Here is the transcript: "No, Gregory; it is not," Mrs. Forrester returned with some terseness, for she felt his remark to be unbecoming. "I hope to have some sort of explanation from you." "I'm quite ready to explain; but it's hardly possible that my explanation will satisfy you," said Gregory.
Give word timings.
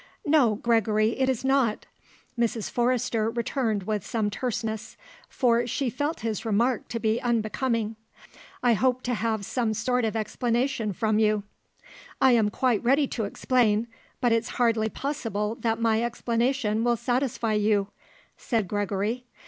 "No, 0.25 0.55
Gregory; 0.55 1.11
it 1.19 1.29
is 1.29 1.45
not," 1.45 1.85
Mrs. 2.35 2.71
Forrester 2.71 3.29
returned 3.29 3.83
with 3.83 4.03
some 4.03 4.31
terseness, 4.31 4.97
for 5.29 5.67
she 5.67 5.91
felt 5.91 6.21
his 6.21 6.43
remark 6.43 6.87
to 6.87 6.99
be 6.99 7.21
unbecoming. 7.21 7.95
"I 8.63 8.73
hope 8.73 9.03
to 9.03 9.13
have 9.13 9.45
some 9.45 9.75
sort 9.75 10.03
of 10.03 10.15
explanation 10.15 10.91
from 10.91 11.19
you." 11.19 11.43
"I'm 12.19 12.49
quite 12.49 12.83
ready 12.83 13.05
to 13.09 13.25
explain; 13.25 13.85
but 14.21 14.31
it's 14.31 14.49
hardly 14.57 14.89
possible 14.89 15.53
that 15.59 15.79
my 15.79 16.01
explanation 16.01 16.83
will 16.83 16.97
satisfy 16.97 17.53
you," 17.53 17.89
said 18.37 18.67
Gregory. 18.67 19.25